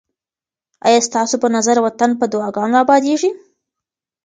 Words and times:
آیا 0.85 0.99
ستاسو 1.07 1.35
په 1.43 1.47
نظر 1.55 1.77
وطن 1.81 2.11
په 2.19 2.25
دعاګانو 2.31 2.75
اباديږي؟ 2.83 3.31